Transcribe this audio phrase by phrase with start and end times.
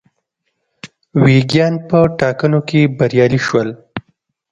[1.23, 3.69] ویګیان په ټاکنو کې بریالي شول.